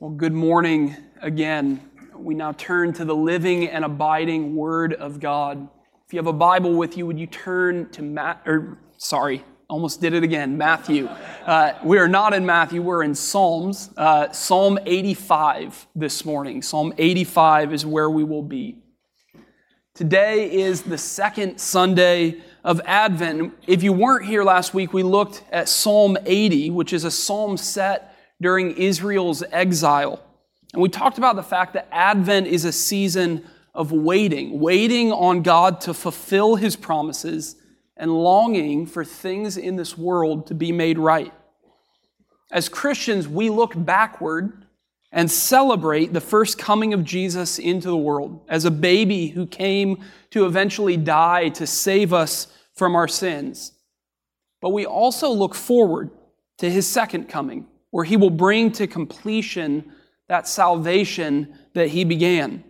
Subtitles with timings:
[0.00, 1.78] Well, good morning again.
[2.16, 5.68] We now turn to the living and abiding Word of God.
[6.06, 8.40] If you have a Bible with you, would you turn to Matt?
[8.46, 10.56] Or sorry, almost did it again.
[10.56, 11.06] Matthew.
[11.44, 12.80] Uh, we are not in Matthew.
[12.80, 13.90] We're in Psalms.
[13.94, 16.62] Uh, Psalm 85 this morning.
[16.62, 18.78] Psalm 85 is where we will be.
[19.92, 23.52] Today is the second Sunday of Advent.
[23.66, 27.58] If you weren't here last week, we looked at Psalm 80, which is a psalm
[27.58, 28.09] set
[28.40, 30.20] during Israel's exile.
[30.72, 35.42] And we talked about the fact that Advent is a season of waiting, waiting on
[35.42, 37.56] God to fulfill his promises
[37.96, 41.32] and longing for things in this world to be made right.
[42.50, 44.64] As Christians, we look backward
[45.12, 50.02] and celebrate the first coming of Jesus into the world as a baby who came
[50.30, 53.72] to eventually die to save us from our sins.
[54.60, 56.10] But we also look forward
[56.58, 59.92] to his second coming where he will bring to completion
[60.28, 62.64] that salvation that he began.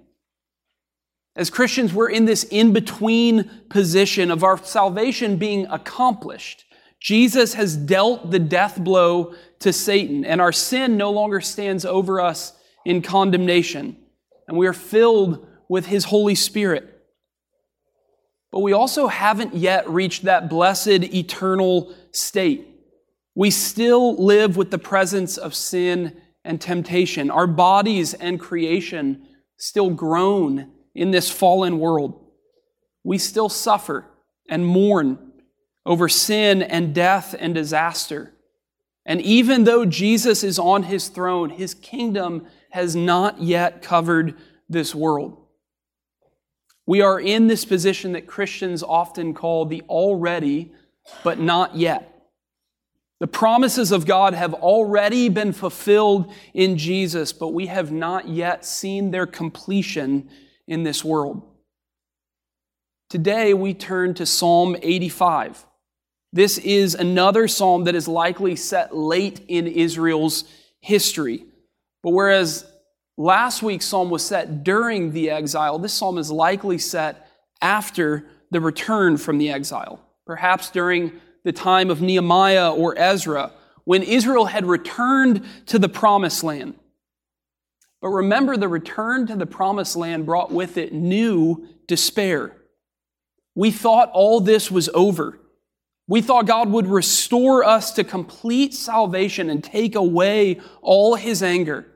[1.36, 6.64] As Christians, we're in this in between position of our salvation being accomplished.
[6.98, 12.20] Jesus has dealt the death blow to Satan, and our sin no longer stands over
[12.20, 12.52] us
[12.84, 13.96] in condemnation,
[14.48, 16.86] and we are filled with his Holy Spirit.
[18.50, 22.69] But we also haven't yet reached that blessed eternal state
[23.34, 27.30] we still live with the presence of sin and temptation.
[27.30, 32.24] Our bodies and creation still groan in this fallen world.
[33.04, 34.06] We still suffer
[34.48, 35.18] and mourn
[35.86, 38.32] over sin and death and disaster.
[39.06, 44.36] And even though Jesus is on his throne, his kingdom has not yet covered
[44.68, 45.36] this world.
[46.86, 50.72] We are in this position that Christians often call the already,
[51.24, 52.09] but not yet.
[53.20, 58.64] The promises of God have already been fulfilled in Jesus, but we have not yet
[58.64, 60.30] seen their completion
[60.66, 61.42] in this world.
[63.10, 65.66] Today we turn to Psalm 85.
[66.32, 70.44] This is another psalm that is likely set late in Israel's
[70.80, 71.44] history.
[72.02, 72.64] But whereas
[73.18, 77.26] last week's psalm was set during the exile, this psalm is likely set
[77.60, 83.52] after the return from the exile, perhaps during the time of Nehemiah or Ezra,
[83.84, 86.74] when Israel had returned to the promised land.
[88.00, 92.56] But remember, the return to the promised land brought with it new despair.
[93.54, 95.38] We thought all this was over.
[96.06, 101.86] We thought God would restore us to complete salvation and take away all his anger.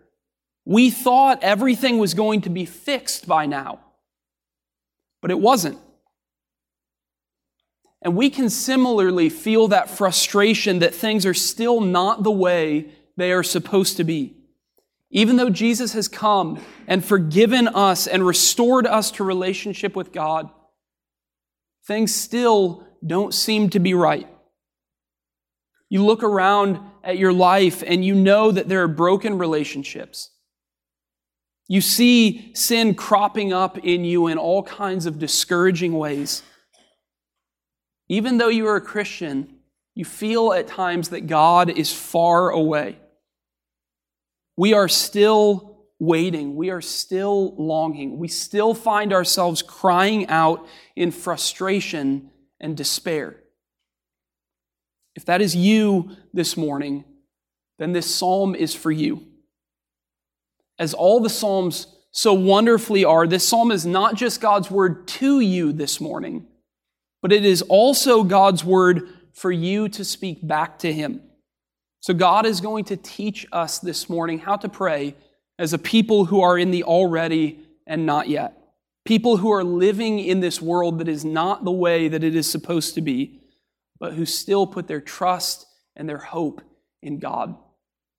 [0.65, 3.81] We thought everything was going to be fixed by now.
[5.21, 5.79] But it wasn't.
[8.05, 13.33] And we can similarly feel that frustration that things are still not the way they
[13.33, 14.37] are supposed to be.
[15.11, 20.51] Even though Jesus has come and forgiven us and restored us to relationship with God,
[21.87, 24.29] things still don't seem to be right.
[25.89, 30.31] You look around at your life and you know that there are broken relationships.
[31.69, 36.43] You see sin cropping up in you in all kinds of discouraging ways.
[38.09, 39.57] Even though you are a Christian,
[39.95, 42.99] you feel at times that God is far away.
[44.57, 46.57] We are still waiting.
[46.57, 48.19] We are still longing.
[48.19, 50.67] We still find ourselves crying out
[50.97, 53.37] in frustration and despair.
[55.15, 57.05] If that is you this morning,
[57.79, 59.27] then this psalm is for you.
[60.79, 65.41] As all the psalms so wonderfully are, this psalm is not just God's word to
[65.41, 66.47] you this morning
[67.25, 71.23] but it is also God's word for you to speak back to Him.
[72.01, 75.17] So, God is going to teach us this morning how to pray
[75.59, 78.59] as a people who are in the already and not yet.
[79.07, 82.51] People who are living in this world that is not the way that it is
[82.51, 83.41] supposed to be,
[83.99, 85.65] but who still put their trust
[85.97, 86.61] and their hope
[87.01, 87.57] in God.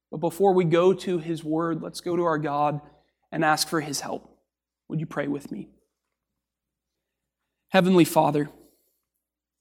[0.10, 2.82] But before we go to His Word, let's go to our God
[3.32, 4.36] and ask for His help.
[4.90, 5.70] Would you pray with me?
[7.70, 8.50] Heavenly Father,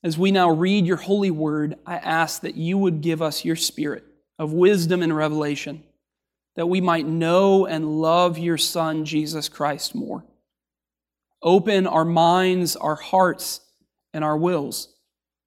[0.04, 3.56] as we now read your holy word, I ask that you would give us your
[3.56, 4.04] spirit
[4.38, 5.82] of wisdom and revelation,
[6.56, 10.22] that we might know and love your Son, Jesus Christ, more.
[11.42, 13.62] Open our minds, our hearts,
[14.12, 14.94] and our wills,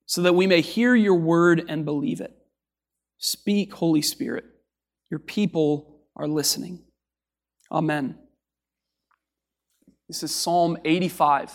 [0.08, 2.36] so that we may hear your word and believe it.
[3.20, 4.46] Speak, Holy Spirit.
[5.12, 6.80] Your people are listening.
[7.72, 8.18] Amen.
[10.08, 11.54] This is Psalm 85.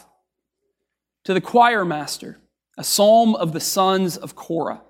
[1.25, 2.39] To the choir master,
[2.79, 4.83] a psalm of the sons of Korah.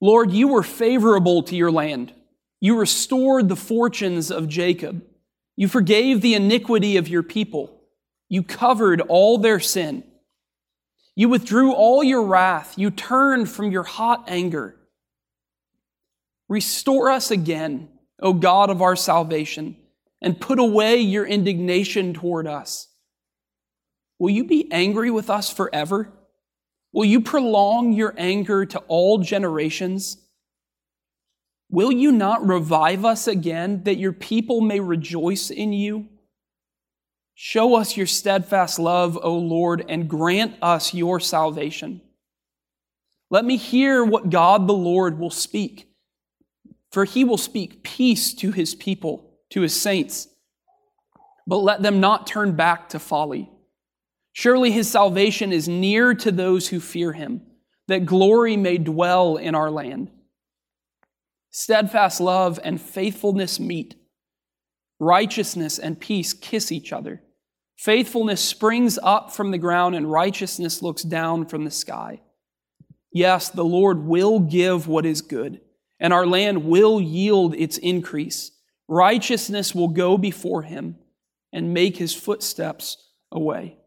[0.00, 2.12] Lord, you were favorable to your land.
[2.60, 5.02] You restored the fortunes of Jacob.
[5.56, 7.80] You forgave the iniquity of your people.
[8.28, 10.04] You covered all their sin.
[11.16, 12.74] You withdrew all your wrath.
[12.76, 14.76] You turned from your hot anger.
[16.48, 17.88] Restore us again,
[18.20, 19.76] O God of our salvation,
[20.20, 22.88] and put away your indignation toward us.
[24.18, 26.12] Will you be angry with us forever?
[26.92, 30.18] Will you prolong your anger to all generations?
[31.68, 36.08] Will you not revive us again that your people may rejoice in you?
[37.34, 42.00] Show us your steadfast love, O Lord, and grant us your salvation.
[43.28, 45.88] Let me hear what God the Lord will speak,
[46.92, 50.28] for he will speak peace to his people, to his saints.
[51.44, 53.50] But let them not turn back to folly.
[54.36, 57.40] Surely his salvation is near to those who fear him,
[57.86, 60.10] that glory may dwell in our land.
[61.50, 63.94] Steadfast love and faithfulness meet.
[64.98, 67.22] Righteousness and peace kiss each other.
[67.76, 72.20] Faithfulness springs up from the ground, and righteousness looks down from the sky.
[73.12, 75.60] Yes, the Lord will give what is good,
[76.00, 78.50] and our land will yield its increase.
[78.88, 80.96] Righteousness will go before him
[81.52, 82.96] and make his footsteps
[83.30, 83.78] away.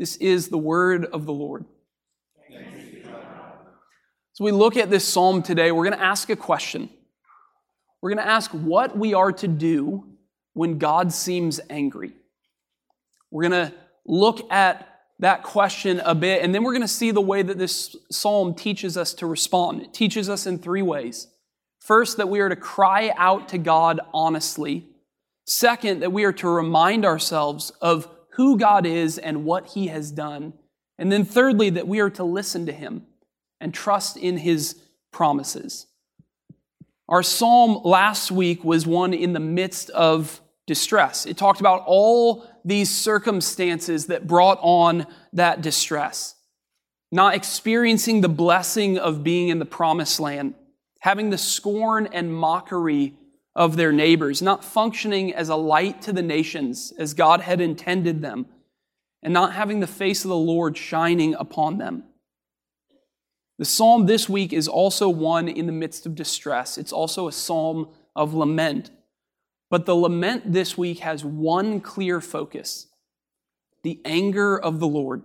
[0.00, 1.66] This is the word of the Lord.
[4.32, 6.88] So we look at this psalm today, we're going to ask a question.
[8.00, 10.06] We're going to ask what we are to do
[10.54, 12.14] when God seems angry.
[13.30, 13.74] We're going to
[14.06, 14.88] look at
[15.18, 18.54] that question a bit, and then we're going to see the way that this psalm
[18.54, 19.82] teaches us to respond.
[19.82, 21.26] It teaches us in three ways.
[21.78, 24.86] First, that we are to cry out to God honestly.
[25.44, 30.10] Second, that we are to remind ourselves of who God is and what He has
[30.10, 30.54] done.
[30.98, 33.06] And then thirdly, that we are to listen to Him
[33.60, 34.80] and trust in His
[35.12, 35.86] promises.
[37.08, 41.26] Our psalm last week was one in the midst of distress.
[41.26, 46.36] It talked about all these circumstances that brought on that distress.
[47.10, 50.54] Not experiencing the blessing of being in the promised land,
[51.00, 53.16] having the scorn and mockery
[53.54, 58.22] of their neighbors, not functioning as a light to the nations as God had intended
[58.22, 58.46] them,
[59.22, 62.04] and not having the face of the Lord shining upon them.
[63.58, 66.78] The psalm this week is also one in the midst of distress.
[66.78, 68.90] It's also a psalm of lament.
[69.68, 72.86] But the lament this week has one clear focus
[73.82, 75.22] the anger of the Lord.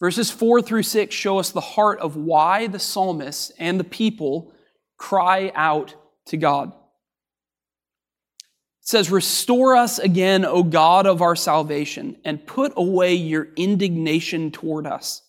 [0.00, 4.52] Verses 4 through 6 show us the heart of why the psalmist and the people
[4.96, 5.94] cry out
[6.26, 6.68] to God.
[6.68, 14.50] It says, Restore us again, O God of our salvation, and put away your indignation
[14.50, 15.22] toward us.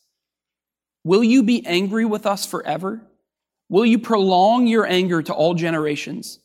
[1.04, 3.02] Will you be angry with us forever?
[3.70, 6.40] Will you prolong your anger to all generations?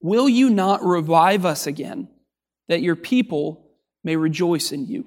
[0.00, 2.08] Will you not revive us again,
[2.68, 3.66] that your people
[4.04, 5.06] may rejoice in you?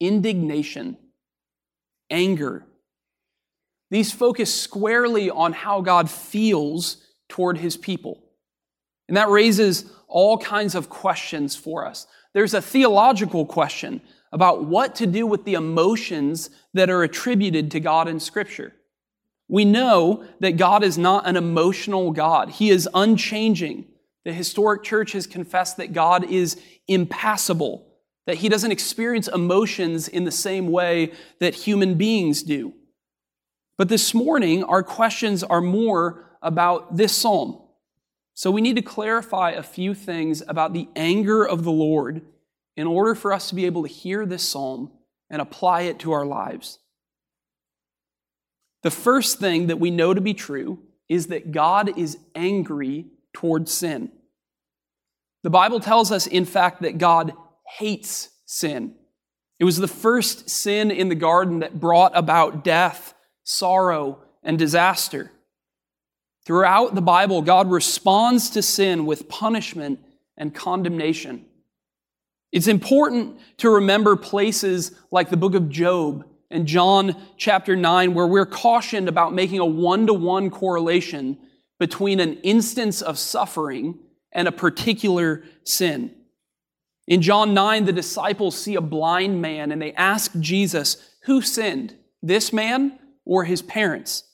[0.00, 0.96] Indignation,
[2.08, 2.64] anger.
[3.90, 6.98] These focus squarely on how God feels
[7.28, 8.22] toward his people.
[9.08, 12.06] And that raises all kinds of questions for us.
[12.34, 14.00] There's a theological question
[14.32, 18.74] about what to do with the emotions that are attributed to God in Scripture.
[19.48, 22.50] We know that God is not an emotional God.
[22.50, 23.86] He is unchanging.
[24.26, 27.86] The historic church has confessed that God is impassible,
[28.26, 32.74] that he doesn't experience emotions in the same way that human beings do.
[33.78, 37.62] But this morning, our questions are more about this psalm.
[38.34, 42.22] So we need to clarify a few things about the anger of the Lord
[42.76, 44.92] in order for us to be able to hear this psalm
[45.30, 46.78] and apply it to our lives.
[48.82, 53.72] The first thing that we know to be true is that God is angry towards
[53.72, 54.10] sin.
[55.42, 57.32] The Bible tells us, in fact, that God
[57.78, 58.94] hates sin.
[59.58, 63.14] It was the first sin in the garden that brought about death,
[63.48, 65.32] sorrow, and disaster.
[66.44, 70.00] Throughout the Bible, God responds to sin with punishment
[70.36, 71.46] and condemnation.
[72.52, 78.26] It's important to remember places like the book of Job and John chapter 9, where
[78.26, 81.38] we're cautioned about making a one to one correlation
[81.78, 83.98] between an instance of suffering
[84.30, 86.14] and a particular sin.
[87.06, 91.94] In John 9, the disciples see a blind man and they ask Jesus, Who sinned,
[92.22, 94.24] this man or his parents?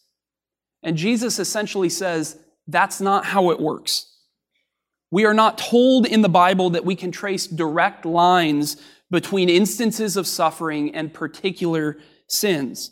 [0.83, 4.11] And Jesus essentially says, That's not how it works.
[5.11, 8.77] We are not told in the Bible that we can trace direct lines
[9.11, 11.99] between instances of suffering and particular
[12.29, 12.91] sins.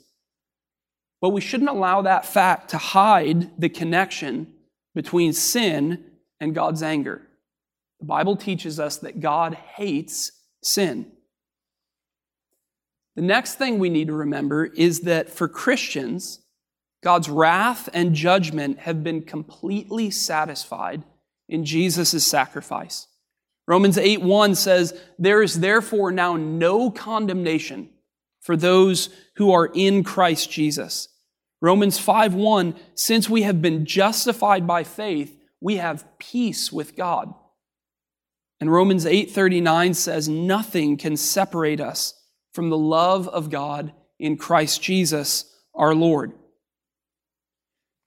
[1.21, 4.53] But we shouldn't allow that fact to hide the connection
[4.95, 6.05] between sin
[6.41, 7.23] and God's anger.
[8.01, 10.33] The Bible teaches us that God hates
[10.63, 11.11] sin.
[13.17, 16.41] The next thing we need to remember is that for Christians,
[17.03, 21.03] God's wrath and judgment have been completely satisfied
[21.49, 23.09] in Jesus' sacrifice.
[23.67, 27.91] Romans 8 1 says, There is therefore now no condemnation
[28.41, 31.09] for those who are in Christ Jesus.
[31.61, 37.33] Romans 5 1, since we have been justified by faith, we have peace with God.
[38.61, 42.15] And Romans 8:39 says nothing can separate us
[42.53, 45.45] from the love of God in Christ Jesus
[45.75, 46.33] our Lord.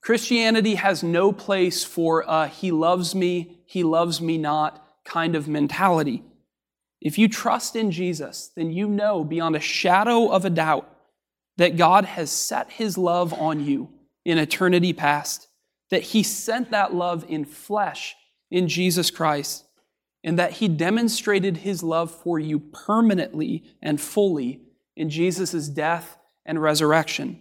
[0.00, 5.48] Christianity has no place for a he loves me, he loves me not kind of
[5.48, 6.22] mentality.
[7.00, 10.88] If you trust in Jesus, then you know beyond a shadow of a doubt
[11.56, 13.90] that God has set his love on you
[14.24, 15.48] in eternity past,
[15.90, 18.14] that he sent that love in flesh
[18.50, 19.64] in Jesus Christ,
[20.26, 24.60] and that he demonstrated his love for you permanently and fully
[24.96, 27.38] in Jesus' death and resurrection.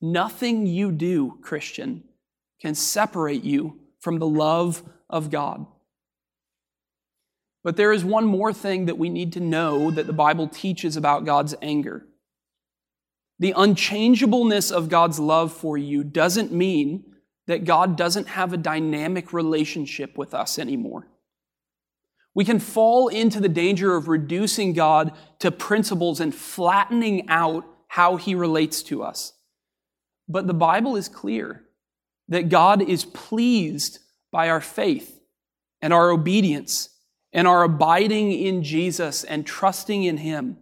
[0.00, 2.04] Nothing you do, Christian,
[2.62, 5.66] can separate you from the love of God.
[7.62, 10.96] But there is one more thing that we need to know that the Bible teaches
[10.96, 12.06] about God's anger.
[13.38, 17.04] The unchangeableness of God's love for you doesn't mean
[17.48, 21.06] that God doesn't have a dynamic relationship with us anymore.
[22.34, 28.16] We can fall into the danger of reducing God to principles and flattening out how
[28.16, 29.34] he relates to us.
[30.28, 31.64] But the Bible is clear
[32.28, 33.98] that God is pleased
[34.30, 35.20] by our faith
[35.82, 36.88] and our obedience
[37.32, 40.56] and our abiding in Jesus and trusting in him.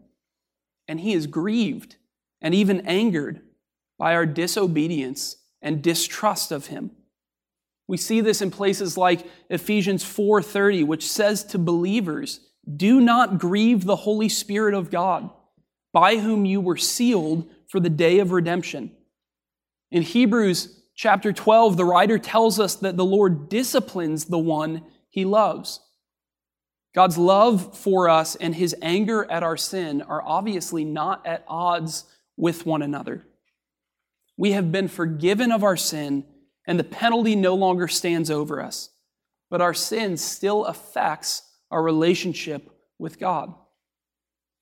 [0.89, 1.97] And he is grieved
[2.41, 3.43] and even angered
[3.99, 6.91] by our disobedience and distrust of him.
[7.90, 12.38] We see this in places like Ephesians 4:30 which says to believers,
[12.76, 15.28] "Do not grieve the Holy Spirit of God,
[15.92, 18.97] by whom you were sealed for the day of redemption."
[19.90, 25.25] In Hebrews chapter 12, the writer tells us that the Lord disciplines the one he
[25.25, 25.80] loves.
[26.94, 32.04] God's love for us and his anger at our sin are obviously not at odds
[32.37, 33.26] with one another.
[34.37, 36.25] We have been forgiven of our sin,
[36.71, 38.91] and the penalty no longer stands over us.
[39.50, 43.53] But our sin still affects our relationship with God.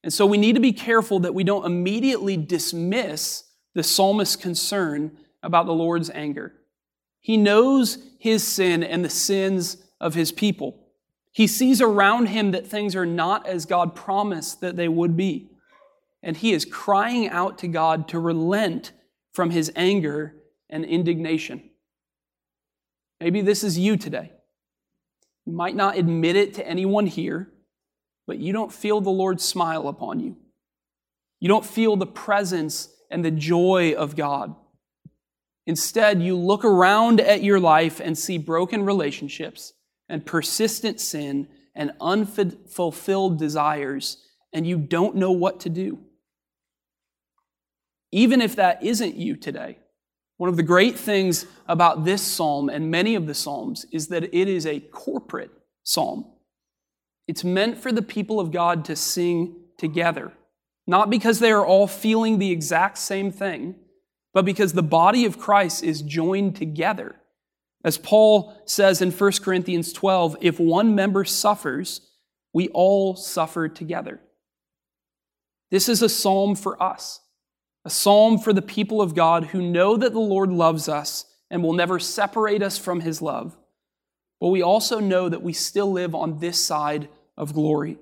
[0.03, 5.19] And so we need to be careful that we don't immediately dismiss the psalmist's concern
[5.43, 6.55] about the Lord's anger.
[7.21, 10.87] He knows his sin and the sins of his people.
[11.33, 15.51] He sees around him that things are not as God promised that they would be
[16.23, 18.93] and he is crying out to God to relent
[19.33, 20.35] from his anger
[20.69, 21.71] and indignation.
[23.21, 24.33] Maybe this is you today.
[25.47, 27.51] You might not admit it to anyone here,
[28.27, 30.37] but you don't feel the Lord's smile upon you.
[31.41, 34.55] You don't feel the presence and the joy of God.
[35.67, 39.73] Instead, you look around at your life and see broken relationships
[40.09, 45.99] and persistent sin and unfulfilled desires, and you don't know what to do
[48.11, 49.79] even if that isn't you today.
[50.39, 54.25] One of the great things about this psalm and many of the psalms is that
[54.25, 55.51] it is a corporate
[55.83, 56.27] psalm.
[57.27, 60.33] It's meant for the people of God to sing together,
[60.87, 63.75] not because they are all feeling the exact same thing,
[64.33, 67.17] but because the body of Christ is joined together.
[67.85, 72.01] As Paul says in 1 Corinthians 12, if one member suffers,
[72.53, 74.21] we all suffer together.
[75.71, 77.21] This is a psalm for us
[77.89, 81.63] a psalm for the people of God who know that the Lord loves us and
[81.63, 83.57] will never separate us from his love.
[84.43, 87.97] But we also know that we still live on this side of glory.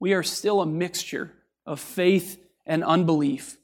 [0.00, 1.32] We are still a mixture
[1.64, 3.56] of faith and unbelief,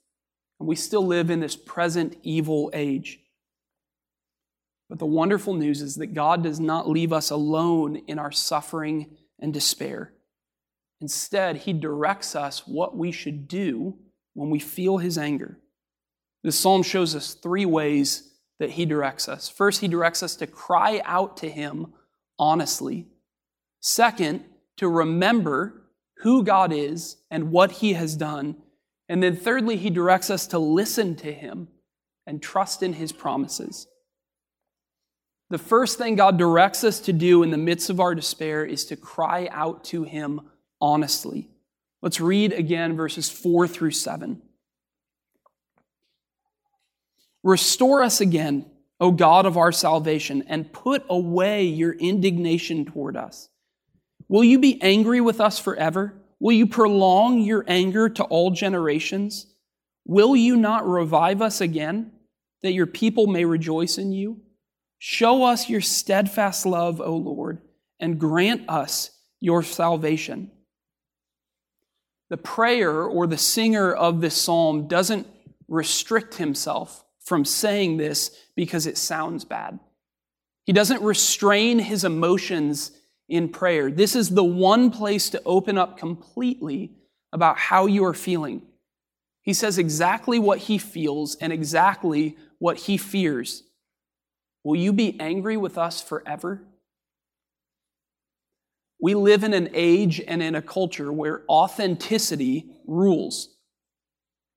[0.59, 3.21] and we still live in this present evil age.
[4.89, 9.19] But the wonderful news is that God does not leave us alone in our suffering
[9.39, 10.15] and despair.
[11.03, 13.99] Instead, He directs us what we should do
[14.35, 15.59] when we feel his anger.
[16.43, 19.49] This psalm shows us three ways that he directs us.
[19.49, 21.93] First, he directs us to cry out to him
[22.39, 23.07] honestly.
[23.81, 24.45] Second,
[24.77, 25.83] to remember
[26.19, 28.57] who God is and what he has done.
[29.09, 31.69] And then thirdly, he directs us to listen to him
[32.27, 33.87] and trust in his promises.
[35.51, 38.87] The first thing God directs us to do in the midst of our despair is
[38.87, 40.41] to cry out to him
[40.81, 41.51] honestly.
[42.03, 44.43] Let's read again verses 4 through 7.
[47.45, 48.67] Restore us again,
[49.01, 53.49] O God of our salvation, and put away your indignation toward us.
[54.29, 56.15] Will you be angry with us forever?
[56.41, 59.47] Will you prolong your anger to all generations?
[60.05, 62.13] Will you not revive us again,
[62.63, 64.41] that your people may rejoice in you?
[64.99, 67.61] Show us your steadfast love, O Lord,
[68.01, 70.51] and grant us your salvation.
[72.33, 75.27] The prayer or the singer of this psalm doesn't
[75.69, 79.79] restrict himself from saying this because it sounds bad.
[80.65, 82.93] He doesn't restrain his emotions
[83.29, 83.91] in prayer.
[83.91, 86.93] This is the one place to open up completely
[87.35, 88.63] about how you are feeling.
[89.43, 93.63] He says exactly what he feels and exactly what he fears.
[94.65, 96.63] Will you be angry with us forever?
[99.03, 103.49] We live in an age and in a culture where authenticity rules.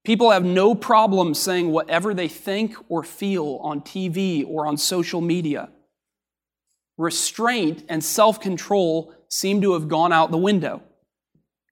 [0.05, 5.19] People have no problem saying whatever they think or feel on TV or on social
[5.19, 5.69] media.
[6.95, 10.83] Restraint and self control seem to have gone out the window.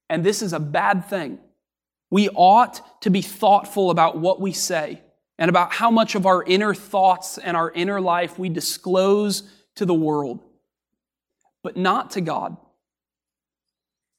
[0.10, 1.38] And this is a bad thing.
[2.10, 5.00] We ought to be thoughtful about what we say
[5.38, 9.44] and about how much of our inner thoughts and our inner life we disclose
[9.75, 10.39] to the world,
[11.62, 12.58] but not to God.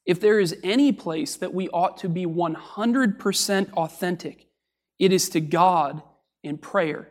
[0.07, 4.47] If there is any place that we ought to be 100% authentic,
[4.99, 6.03] it is to God
[6.43, 7.11] in prayer.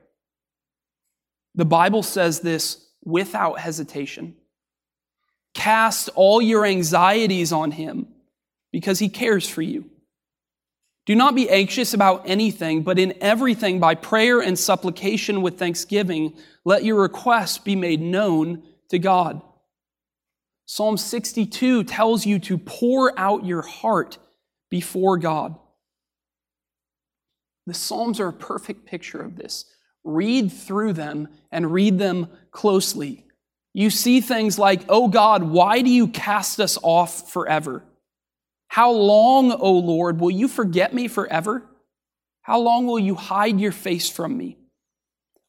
[1.55, 4.35] The Bible says this without hesitation.
[5.53, 8.07] Cast all your anxieties on Him
[8.71, 9.89] because He cares for you.
[11.05, 16.33] Do not be anxious about anything, but in everything, by prayer and supplication with thanksgiving,
[16.63, 19.41] let your requests be made known to God.
[20.65, 24.17] Psalm 62 tells you to pour out your heart
[24.69, 25.55] before God.
[27.65, 29.65] The Psalms are a perfect picture of this.
[30.03, 33.25] Read through them and read them closely.
[33.73, 37.83] You see things like, Oh God, why do you cast us off forever?
[38.67, 41.63] How long, O Lord, will you forget me forever?
[42.41, 44.57] How long will you hide your face from me?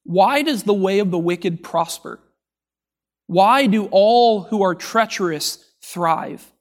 [0.05, 2.21] Why does the way of the wicked prosper?
[3.27, 6.53] Why do all who are treacherous thrive?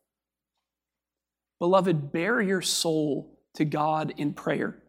[1.60, 4.82] Beloved, bare your soul to God in prayer.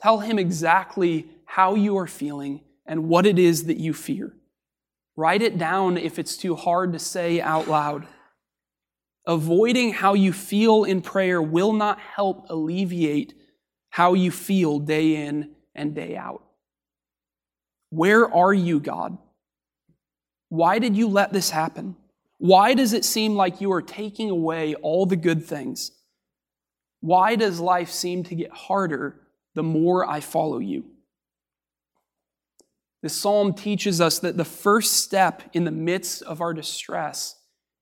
[0.00, 4.34] Tell Him exactly how you are feeling and what it is that you fear.
[5.16, 8.06] Write it down if it's too hard to say out loud.
[9.26, 13.34] Avoiding how you feel in prayer will not help alleviate
[13.90, 16.42] how you feel day in and day out.
[17.90, 19.18] Where are you, God?
[20.50, 21.96] Why did you let this happen?
[22.36, 25.92] Why does it seem like you are taking away all the good things?
[27.00, 29.20] Why does life seem to get harder
[29.54, 30.84] the more I follow you?
[33.02, 37.36] This psalm teaches us that the first step in the midst of our distress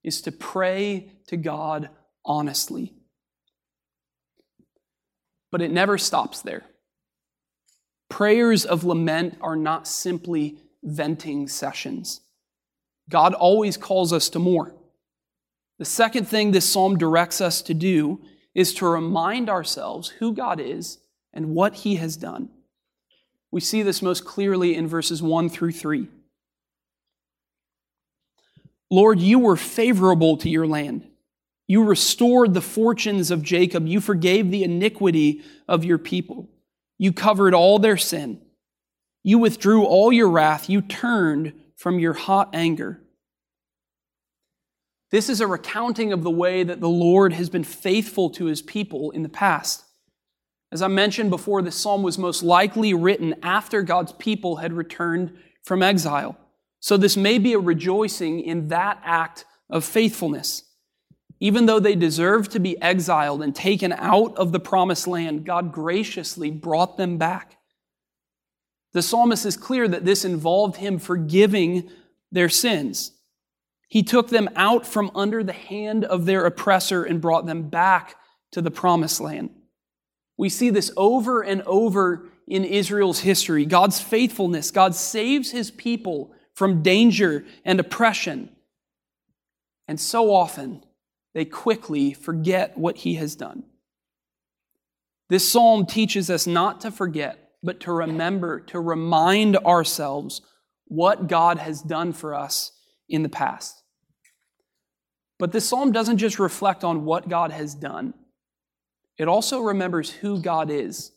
[0.05, 1.89] is to pray to God
[2.25, 2.95] honestly.
[5.51, 6.65] But it never stops there.
[8.09, 12.21] Prayers of lament are not simply venting sessions.
[13.09, 14.75] God always calls us to more.
[15.79, 18.21] The second thing this psalm directs us to do
[18.55, 20.99] is to remind ourselves who God is
[21.33, 22.51] and what he has done.
[23.51, 26.09] We see this most clearly in verses 1 through 3.
[28.91, 31.07] Lord, you were favorable to your land.
[31.67, 33.87] You restored the fortunes of Jacob.
[33.87, 36.49] You forgave the iniquity of your people.
[36.97, 38.41] You covered all their sin.
[39.23, 40.71] You withdrew all your wrath.
[40.71, 43.01] You turned from your hot anger.
[45.11, 48.61] This is a recounting of the way that the Lord has been faithful to his
[48.61, 49.85] people in the past.
[50.71, 55.39] As I mentioned before, this psalm was most likely written after God's people had returned
[55.63, 56.37] from exile.
[56.81, 60.65] So this may be a rejoicing in that act of faithfulness.
[61.41, 65.73] Even though they deserved to be exiled and taken out of the promised land, God
[65.73, 67.58] graciously brought them back.
[68.99, 71.89] The psalmist is clear that this involved him forgiving
[72.33, 73.13] their sins.
[73.87, 78.17] He took them out from under the hand of their oppressor and brought them back
[78.51, 79.51] to the promised land.
[80.37, 83.65] We see this over and over in Israel's history.
[83.65, 88.51] God's faithfulness, God saves his people from danger and oppression.
[89.87, 90.85] And so often,
[91.35, 93.63] they quickly forget what he has done.
[95.29, 100.43] This psalm teaches us not to forget, but to remember, to remind ourselves
[100.87, 102.73] what God has done for us
[103.09, 103.83] in the past.
[105.39, 108.15] But this psalm doesn't just reflect on what God has done,
[109.17, 111.13] it also remembers who God is.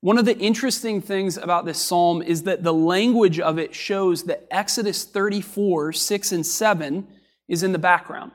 [0.00, 4.24] One of the interesting things about this psalm is that the language of it shows
[4.24, 7.06] that Exodus 34, 6 and 7
[7.48, 8.32] is in the background.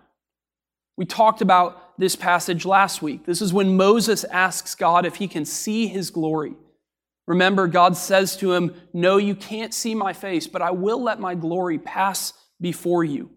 [0.96, 3.26] We talked about this passage last week.
[3.26, 6.54] This is when Moses asks God if he can see his glory.
[7.28, 11.20] Remember, God says to him, No, you can't see my face, but I will let
[11.20, 13.30] my glory pass before you.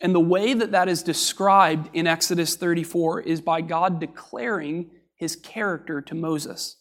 [0.00, 5.36] And the way that that is described in Exodus 34 is by God declaring his
[5.36, 6.76] character to Moses.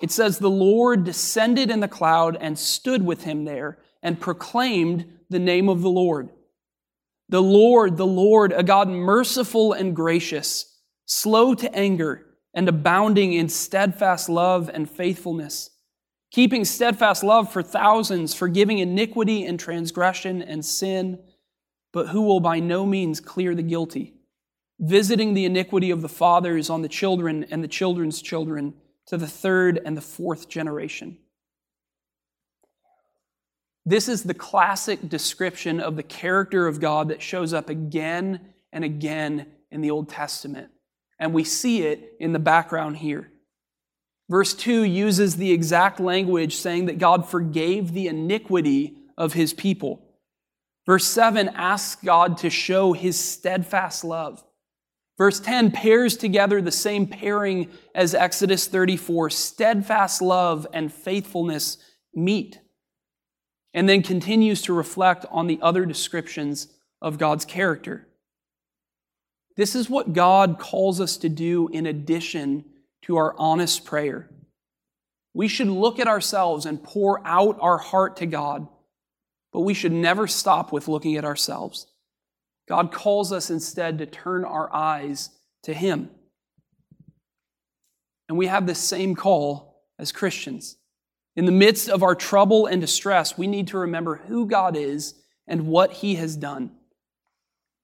[0.00, 5.06] It says, The Lord descended in the cloud and stood with him there and proclaimed
[5.28, 6.28] the name of the Lord.
[7.30, 12.26] The Lord, the Lord, a God merciful and gracious, slow to anger,
[12.58, 15.70] and abounding in steadfast love and faithfulness,
[16.32, 21.20] keeping steadfast love for thousands, forgiving iniquity and transgression and sin,
[21.92, 24.16] but who will by no means clear the guilty,
[24.80, 28.74] visiting the iniquity of the fathers on the children and the children's children
[29.06, 31.16] to the third and the fourth generation.
[33.86, 38.82] This is the classic description of the character of God that shows up again and
[38.82, 40.72] again in the Old Testament.
[41.18, 43.30] And we see it in the background here.
[44.28, 50.04] Verse 2 uses the exact language saying that God forgave the iniquity of his people.
[50.86, 54.44] Verse 7 asks God to show his steadfast love.
[55.18, 61.76] Verse 10 pairs together the same pairing as Exodus 34 steadfast love and faithfulness
[62.14, 62.60] meet.
[63.74, 66.68] And then continues to reflect on the other descriptions
[67.02, 68.07] of God's character.
[69.58, 72.64] This is what God calls us to do in addition
[73.02, 74.30] to our honest prayer.
[75.34, 78.68] We should look at ourselves and pour out our heart to God,
[79.52, 81.88] but we should never stop with looking at ourselves.
[82.68, 85.30] God calls us instead to turn our eyes
[85.64, 86.08] to Him.
[88.28, 90.76] And we have the same call as Christians.
[91.34, 95.14] In the midst of our trouble and distress, we need to remember who God is
[95.48, 96.77] and what He has done.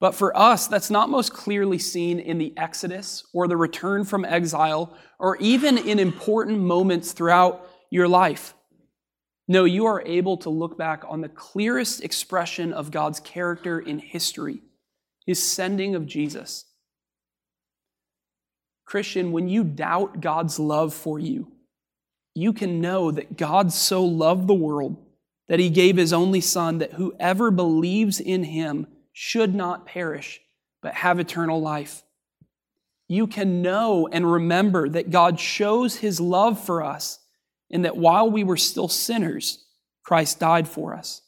[0.04, 4.26] But for us, that's not most clearly seen in the Exodus or the return from
[4.26, 8.52] exile or even in important moments throughout your life.
[9.48, 13.98] No, you are able to look back on the clearest expression of God's character in
[13.98, 14.60] history
[15.24, 16.66] his sending of Jesus.
[18.84, 21.50] Christian, when you doubt God's love for you,
[22.34, 25.02] you can know that God so loved the world
[25.48, 30.42] that he gave his only Son, that whoever believes in him should not perish,
[30.82, 32.02] but have eternal life.
[33.08, 37.20] You can know and remember that God shows his love for us,
[37.70, 39.64] and that while we were still sinners,
[40.02, 41.22] Christ died for us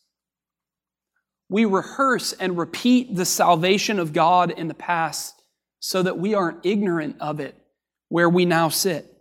[1.48, 5.40] we rehearse and repeat the salvation of God in the past
[5.78, 7.54] so that we aren't ignorant of it
[8.08, 9.12] where we now sit.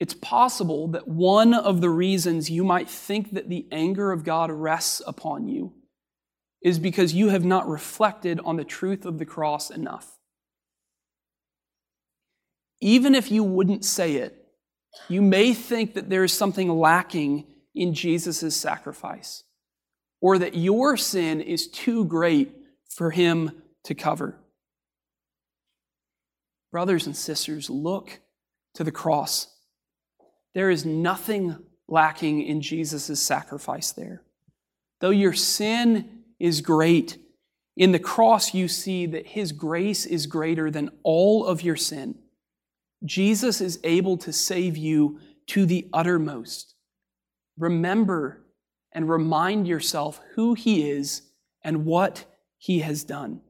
[0.00, 4.50] It's possible that one of the reasons you might think that the anger of God
[4.50, 5.72] rests upon you
[6.66, 10.18] is because you have not reflected on the truth of the cross enough.
[12.80, 14.48] Even if you wouldn't say it,
[15.08, 19.44] you may think that there is something lacking in Jesus' sacrifice
[20.20, 22.52] or that your sin is too great
[22.88, 23.52] for him
[23.84, 24.36] to cover.
[26.72, 28.18] Brothers and sisters, look
[28.74, 29.54] to the cross.
[30.52, 34.24] There is nothing lacking in Jesus' sacrifice there.
[34.98, 37.18] Though your sin is great,
[37.76, 42.16] in the cross you see that his grace is greater than all of your sin.
[43.04, 46.74] Jesus is able to save you to the uttermost.
[47.58, 48.42] Remember
[48.92, 51.22] and remind yourself who He is
[51.62, 52.24] and what
[52.58, 53.40] He has done.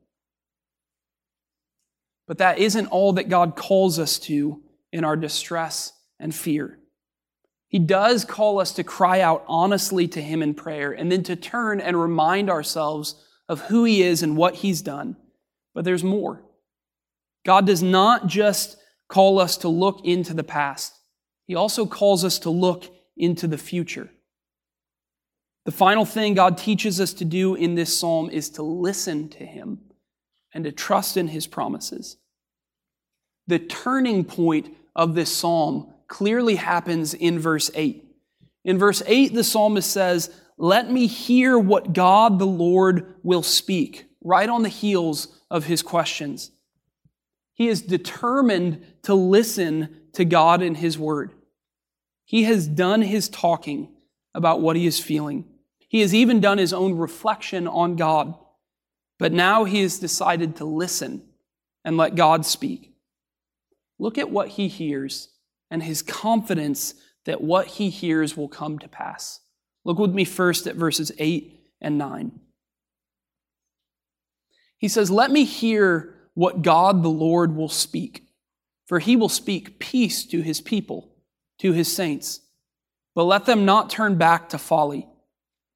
[2.27, 4.61] But that isn't all that God calls us to
[4.93, 6.79] in our distress and fear.
[7.69, 11.37] He does call us to cry out honestly to Him in prayer and then to
[11.37, 13.17] turn and remind ourselves
[13.49, 15.17] of who He is and what He's done.
[15.75, 16.43] But there's more.
[17.45, 18.77] God does not just
[19.09, 20.95] call us to look into the past,
[21.47, 22.85] He also calls us to look
[23.17, 24.11] into the future.
[25.65, 29.45] The final thing God teaches us to do in this psalm is to listen to
[29.45, 29.81] Him
[30.55, 32.19] and to trust in His promises.
[33.49, 38.05] The turning point of this psalm clearly happens in verse 8.
[38.65, 44.07] In verse 8, the psalmist says, Let me hear what God the Lord will speak,
[44.23, 46.51] right on the heels of his questions.
[47.55, 51.33] He is determined to listen to God and his word.
[52.25, 53.89] He has done his talking
[54.35, 55.45] about what he is feeling.
[55.89, 58.35] He has even done his own reflection on God.
[59.19, 61.23] But now he has decided to listen
[61.85, 62.93] and let God speak.
[63.99, 65.29] Look at what he hears
[65.71, 69.41] and his confidence that what he hears will come to pass.
[69.85, 72.41] Look with me first at verses 8 and 9.
[74.79, 78.29] He says, Let me hear what God the Lord will speak,
[78.87, 81.09] for he will speak peace to his people,
[81.59, 82.41] to his saints.
[83.15, 85.09] But let them not turn back to folly.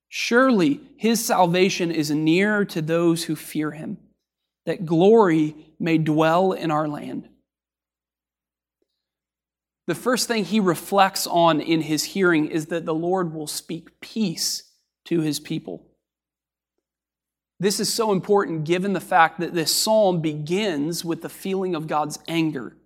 [0.09, 3.97] Surely his salvation is near to those who fear him,
[4.67, 7.29] that glory may dwell in our land.
[9.91, 14.01] The first thing he reflects on in his hearing is that the Lord will speak
[14.01, 14.63] peace
[15.07, 15.85] to his people.
[17.59, 21.89] This is so important given the fact that this psalm begins with the feeling of
[21.89, 22.77] God's anger.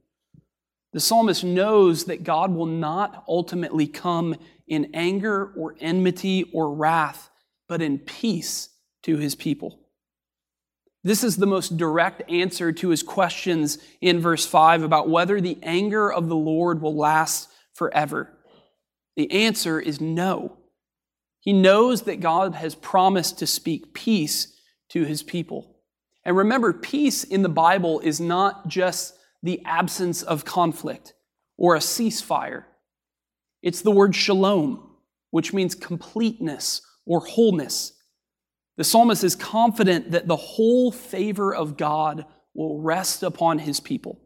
[0.95, 4.37] The psalmist knows that God will not ultimately come
[4.67, 7.29] in anger or enmity or wrath,
[7.69, 8.71] but in peace
[9.03, 9.79] to his people.
[11.05, 15.59] This is the most direct answer to his questions in verse 5 about whether the
[15.63, 18.33] anger of the Lord will last forever.
[19.15, 20.57] The answer is no.
[21.41, 25.77] He knows that God has promised to speak peace to his people.
[26.25, 31.13] And remember, peace in the Bible is not just the absence of conflict
[31.59, 32.65] or a ceasefire.
[33.63, 34.91] It's the word shalom,
[35.31, 37.93] which means completeness or wholeness.
[38.77, 44.21] The psalmist is confident that the whole favor of God will rest upon his people.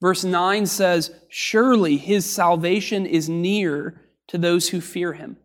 [0.00, 5.36] Verse 9 says, Surely his salvation is near to those who fear him.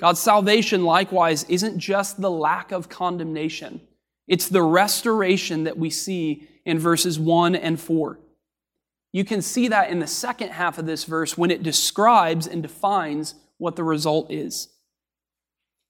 [0.00, 3.80] God's salvation, likewise, isn't just the lack of condemnation,
[4.28, 8.20] it's the restoration that we see in verses 1 and 4.
[9.12, 12.62] You can see that in the second half of this verse when it describes and
[12.62, 14.68] defines what the result is.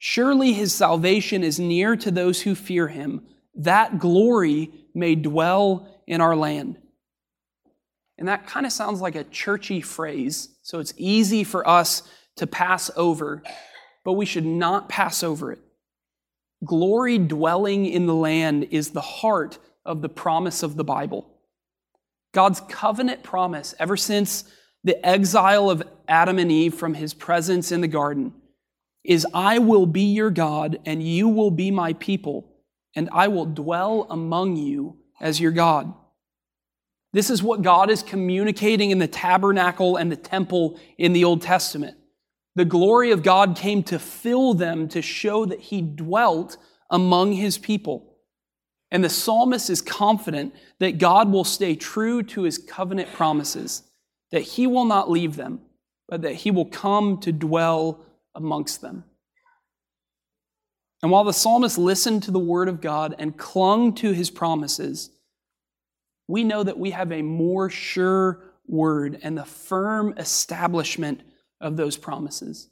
[0.01, 3.23] Surely his salvation is near to those who fear him,
[3.55, 6.77] that glory may dwell in our land.
[8.19, 12.03] And that kind of sounds like a churchy phrase, so it's easy for us
[12.37, 13.45] to pass over
[14.05, 15.61] but we should not pass over it.
[16.65, 21.27] Glory dwelling in the land is the heart of the promise of the Bible.
[22.33, 24.45] God's covenant promise, ever since
[24.85, 28.33] the exile of Adam and Eve from his presence in the garden,
[29.05, 32.53] is I will be your God, and you will be my people,
[32.95, 35.93] and I will dwell among you as your God.
[37.13, 41.43] This is what God is communicating in the tabernacle and the temple in the Old
[41.43, 41.97] Testament.
[42.55, 46.57] The glory of God came to fill them to show that he dwelt
[46.89, 48.17] among his people.
[48.91, 53.83] And the psalmist is confident that God will stay true to his covenant promises,
[54.33, 55.61] that he will not leave them,
[56.09, 59.05] but that he will come to dwell amongst them.
[61.03, 65.11] And while the psalmist listened to the word of God and clung to his promises,
[66.29, 71.23] we know that we have a more sure word and the firm establishment
[71.61, 72.69] of those promises.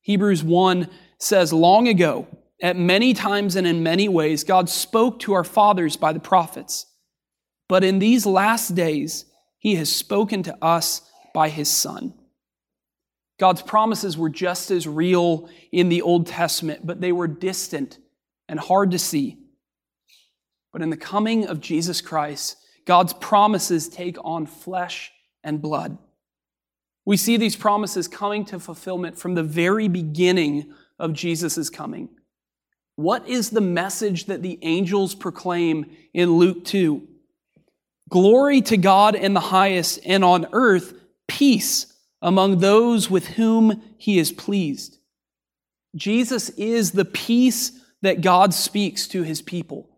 [0.00, 2.26] Hebrews 1 says, Long ago,
[2.62, 6.86] at many times and in many ways, God spoke to our fathers by the prophets.
[7.68, 9.26] But in these last days,
[9.58, 11.02] he has spoken to us
[11.34, 12.14] by his Son.
[13.38, 17.98] God's promises were just as real in the Old Testament, but they were distant
[18.48, 19.38] and hard to see.
[20.72, 25.12] But in the coming of Jesus Christ, God's promises take on flesh
[25.44, 25.98] and blood.
[27.04, 32.08] We see these promises coming to fulfillment from the very beginning of Jesus' coming.
[32.96, 37.06] What is the message that the angels proclaim in Luke 2?
[38.10, 40.94] Glory to God in the highest, and on earth,
[41.28, 41.87] peace
[42.20, 44.98] among those with whom he is pleased.
[45.94, 49.88] Jesus is the peace that God speaks to his people.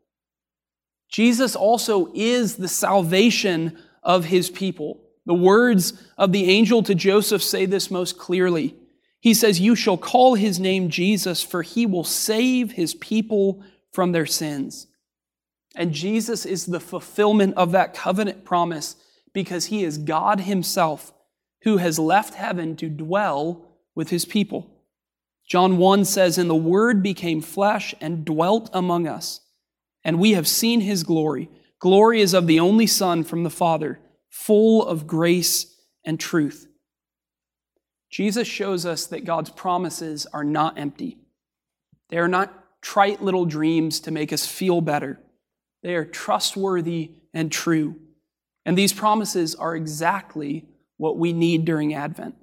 [1.11, 5.01] Jesus also is the salvation of his people.
[5.27, 8.77] The words of the angel to Joseph say this most clearly.
[9.21, 14.13] He says, You shall call his name Jesus, for he will save his people from
[14.13, 14.87] their sins.
[15.77, 18.97] And Jesus is the fulfillment of that covenant promise
[19.33, 21.13] because he is God himself
[21.63, 24.71] who has left heaven to dwell with his people.
[25.47, 29.41] John 1 says, And the Word became flesh and dwelt among us,
[30.05, 31.51] and we have seen his glory.
[31.81, 36.69] Glory is of the only Son from the Father full of grace and truth.
[38.11, 41.19] Jesus shows us that God's promises are not empty.
[42.09, 45.21] They are not trite little dreams to make us feel better.
[45.83, 47.97] They are trustworthy and true.
[48.65, 50.67] And these promises are exactly
[51.01, 52.35] what we need during Advent.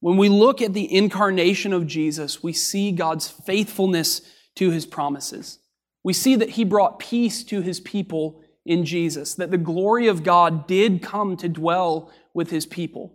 [0.00, 4.20] When we look at the incarnation of Jesus, we see God's faithfulness
[4.56, 5.60] to his promises.
[6.02, 10.24] We see that he brought peace to his people in Jesus, that the glory of
[10.24, 13.14] God did come to dwell with his people.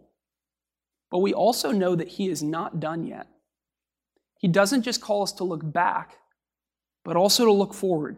[1.10, 3.28] But we also know that he is not done yet.
[4.40, 6.16] He doesn't just call us to look back,
[7.04, 8.16] but also to look forward.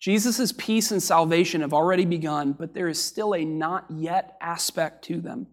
[0.00, 5.04] Jesus' peace and salvation have already begun, but there is still a not yet aspect
[5.04, 5.46] to them.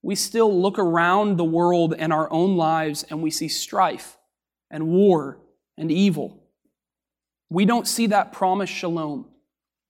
[0.00, 4.16] We still look around the world and our own lives and we see strife
[4.70, 5.38] and war
[5.76, 6.42] and evil.
[7.50, 9.28] We don't see that promised shalom.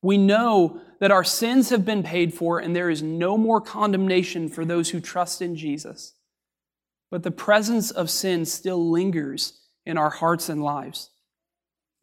[0.03, 4.49] We know that our sins have been paid for and there is no more condemnation
[4.49, 6.15] for those who trust in Jesus.
[7.11, 11.11] But the presence of sin still lingers in our hearts and lives.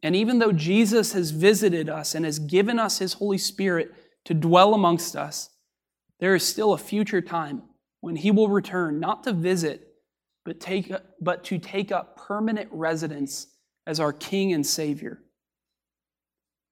[0.02, 3.92] And even though Jesus has visited us and has given us his Holy Spirit
[4.24, 5.50] to dwell amongst us,
[6.20, 7.62] there is still a future time
[8.00, 9.88] when he will return, not to visit,
[10.44, 13.48] but, take, but to take up permanent residence
[13.86, 15.20] as our King and Savior.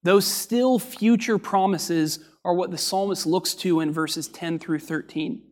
[0.02, 5.42] Those still future promises are what the psalmist looks to in verses 10 through 13.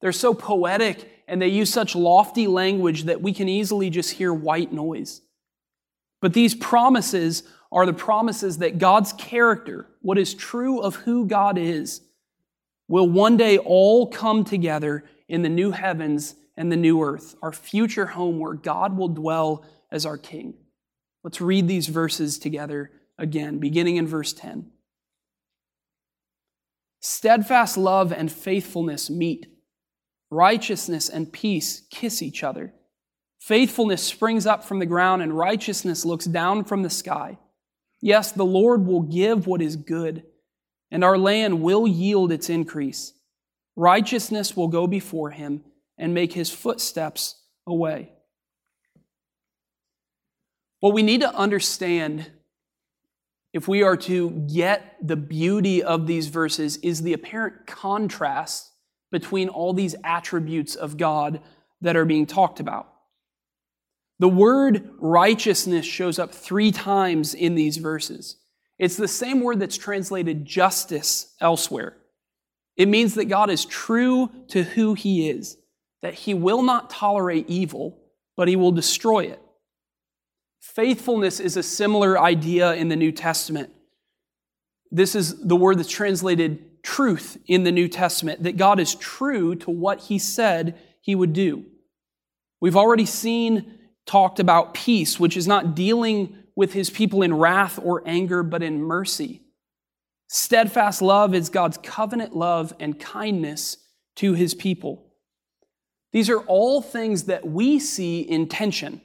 [0.00, 4.34] They're so poetic and they use such lofty language that we can easily just hear
[4.34, 5.22] white noise.
[6.22, 11.58] But these promises are the promises that God's character, what is true of who God
[11.58, 12.00] is,
[12.88, 17.52] will one day all come together in the new heavens and the new earth, our
[17.52, 20.54] future home where God will dwell as our King.
[21.24, 24.70] Let's read these verses together again, beginning in verse 10.
[27.00, 29.46] Steadfast love and faithfulness meet,
[30.30, 32.74] righteousness and peace kiss each other.
[33.42, 37.36] Faithfulness springs up from the ground, and righteousness looks down from the sky.
[38.00, 40.22] Yes, the Lord will give what is good,
[40.92, 43.14] and our land will yield its increase.
[43.74, 45.64] Righteousness will go before him
[45.98, 47.34] and make his footsteps
[47.66, 48.12] a way.
[50.78, 52.30] What we need to understand
[53.52, 58.70] if we are to get the beauty of these verses is the apparent contrast
[59.10, 61.40] between all these attributes of God
[61.80, 62.91] that are being talked about.
[64.22, 68.36] The word righteousness shows up three times in these verses.
[68.78, 71.96] It's the same word that's translated justice elsewhere.
[72.76, 75.56] It means that God is true to who he is,
[76.02, 77.98] that he will not tolerate evil,
[78.36, 79.42] but he will destroy it.
[80.60, 83.70] Faithfulness is a similar idea in the New Testament.
[84.92, 89.56] This is the word that's translated truth in the New Testament, that God is true
[89.56, 91.64] to what he said he would do.
[92.60, 97.78] We've already seen talked about peace, which is not dealing with his people in wrath
[97.82, 99.42] or anger, but in mercy.
[100.28, 103.76] Steadfast love is God's covenant love and kindness
[104.16, 105.12] to his people.
[106.12, 109.00] These are all things that we see in tension.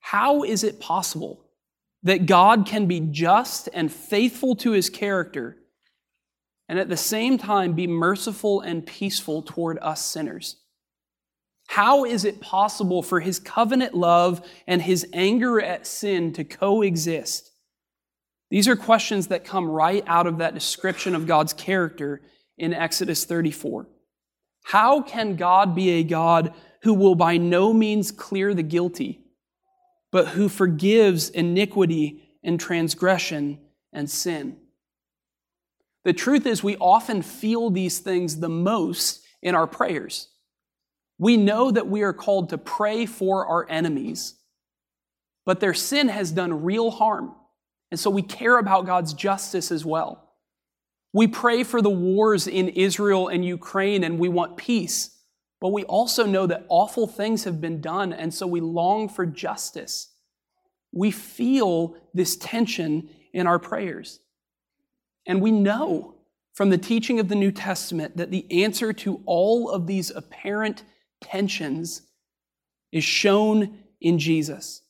[0.00, 1.46] How is it possible
[2.02, 5.56] that God can be just and faithful to his character
[6.68, 10.61] and at the same time be merciful and peaceful toward us sinners?
[11.66, 17.50] How is it possible for his covenant love and his anger at sin to coexist?
[18.50, 22.20] These are questions that come right out of that description of God's character
[22.58, 23.88] in Exodus 34.
[24.64, 29.24] How can God be a God who will by no means clear the guilty,
[30.10, 33.58] but who forgives iniquity and transgression
[33.92, 34.58] and sin?
[36.04, 40.28] The truth is, we often feel these things the most in our prayers.
[41.22, 44.34] We know that we are called to pray for our enemies,
[45.46, 47.36] but their sin has done real harm.
[47.92, 50.32] And so we care about God's justice as well.
[51.12, 55.16] We pray for the wars in Israel and Ukraine and we want peace,
[55.60, 59.24] but we also know that awful things have been done, and so we long for
[59.24, 60.08] justice.
[60.90, 64.18] We feel this tension in our prayers.
[65.24, 66.16] And we know
[66.52, 70.82] from the teaching of the New Testament that the answer to all of these apparent
[71.22, 72.02] tensions
[72.90, 74.82] is shown in Jesus.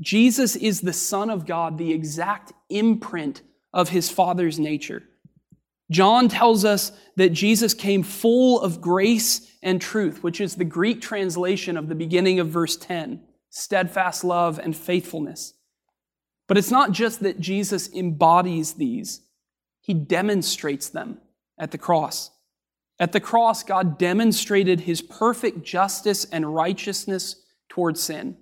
[0.00, 3.42] Jesus is the Son of God, the exact imprint
[3.72, 5.02] of his Father's nature.
[5.90, 11.00] John tells us that Jesus came full of grace and truth, which is the Greek
[11.00, 15.54] translation of the beginning of verse 10 steadfast love and faithfulness.
[16.46, 19.22] But it's not just that Jesus embodies these,
[19.80, 21.18] he demonstrates them
[21.58, 22.30] at the cross.
[23.00, 28.36] At the cross, God demonstrated his perfect justice and righteousness towards sin.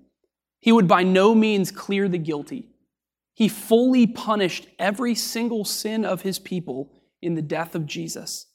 [0.60, 2.70] He would by no means clear the guilty.
[3.34, 6.90] He fully punished every single sin of his people
[7.20, 8.46] in the death of Jesus.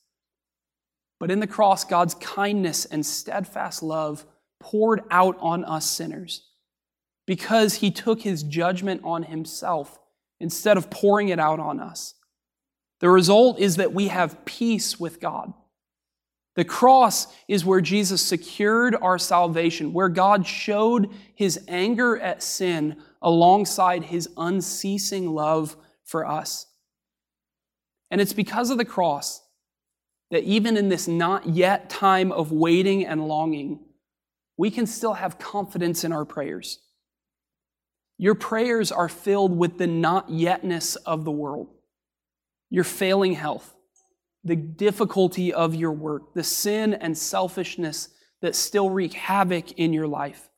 [1.19, 4.25] But in the cross, God's kindness and steadfast love
[4.59, 6.47] poured out on us sinners
[7.27, 9.99] because he took his judgment on himself
[10.39, 12.15] instead of pouring it out on us.
[13.01, 15.53] The result is that we have peace with God.
[16.61, 23.01] The cross is where Jesus secured our salvation, where God showed his anger at sin
[23.19, 26.67] alongside his unceasing love for us.
[28.11, 29.41] And it's because of the cross
[30.29, 33.79] that even in this not yet time of waiting and longing,
[34.55, 36.77] we can still have confidence in our prayers.
[38.19, 41.69] Your prayers are filled with the not yetness of the world,
[42.69, 43.73] your failing health,
[44.43, 48.09] the difficulty of your work, the sin and selfishness
[48.41, 50.49] that still wreak havoc in your life.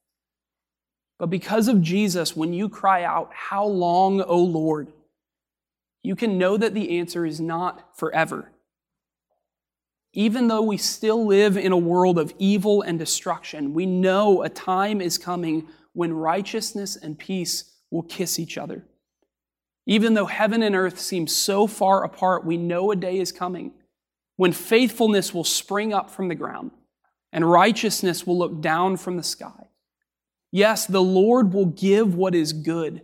[1.20, 4.92] But because of Jesus, when you cry out, How long, O Lord?
[6.04, 8.52] you can know that the answer is not forever.
[10.12, 14.50] Even though we still live in a world of evil and destruction, we know a
[14.50, 18.86] time is coming when righteousness and peace will kiss each other.
[19.86, 23.74] Even though heaven and earth seem so far apart, we know a day is coming
[24.36, 26.72] when faithfulness will spring up from the ground
[27.34, 29.68] and righteousness will look down from the sky.
[30.52, 33.02] Yes, the Lord will give what is good,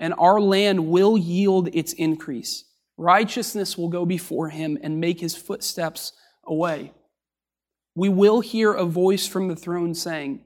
[0.00, 2.64] and our land will yield its increase.
[2.96, 6.12] Righteousness will go before him and make his footsteps
[6.44, 6.92] away.
[7.94, 10.40] We will hear a voice from the throne saying,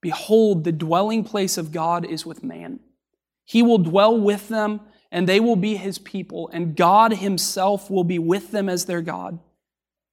[0.00, 2.80] Behold, the dwelling place of God is with man.
[3.44, 4.80] He will dwell with them
[5.12, 9.02] and they will be his people, and God himself will be with them as their
[9.02, 9.38] God.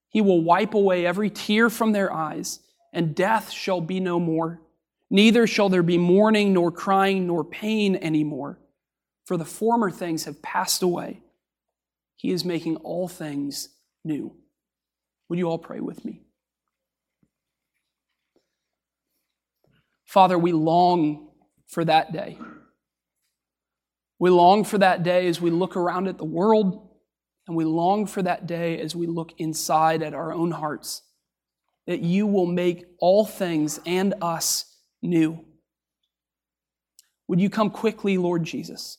[0.10, 2.60] He will wipe away every tear from their eyes,
[2.94, 4.62] and death shall be no more.
[5.10, 8.60] Neither shall there be mourning, nor crying, nor pain anymore,
[9.26, 11.22] for the former things have passed away.
[12.16, 13.70] He is making all things
[14.04, 14.34] new.
[15.30, 16.22] Would you all pray with me?
[20.06, 21.28] Father, we long
[21.68, 22.38] for that day.
[24.20, 26.90] We long for that day as we look around at the world,
[27.48, 31.04] and we long for that day as we look inside at our own hearts,
[31.86, 35.46] that you will make all things and us new.
[37.28, 38.98] Would you come quickly, Lord Jesus?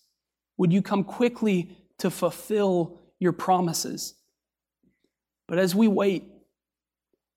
[0.56, 4.14] Would you come quickly to fulfill your promises?
[5.46, 6.24] But as we wait,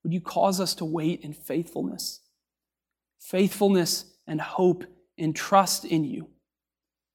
[0.04, 2.22] would you cause us to wait in faithfulness?
[3.20, 4.84] Faithfulness and hope
[5.18, 6.28] and trust in you.